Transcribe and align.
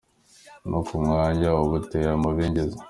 No 0.69 0.79
ku 0.87 0.95
manywa 1.05 1.51
uba 1.63 1.73
uteye 1.79 2.07
amabengeza. 2.17 2.75